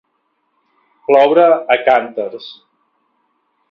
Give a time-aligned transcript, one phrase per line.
[1.11, 1.45] Ploure
[1.77, 2.53] a cànters.